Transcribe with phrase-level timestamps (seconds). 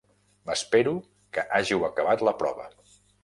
[0.49, 0.93] M'espero
[1.37, 2.69] que hàgiu acabat la prova.